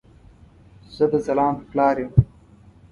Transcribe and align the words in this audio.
زه 0.95 1.05
د 1.11 1.13
ځلاند 1.25 1.59
پلار 1.69 1.95
يم 2.03 2.11